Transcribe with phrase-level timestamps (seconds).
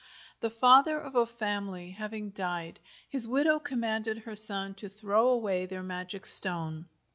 [0.39, 5.67] The father of a family having died, his widow commanded her son to throw away
[5.67, 6.87] their magic stone.